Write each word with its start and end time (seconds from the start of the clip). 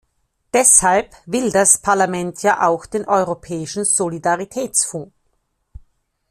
Deshalb 0.51 1.11
will 1.27 1.51
das 1.51 1.77
Parlament 1.77 2.41
ja 2.41 2.65
auch 2.67 2.87
den 2.87 3.07
Europäischen 3.07 3.85
Solidaritätsfonds. 3.85 5.11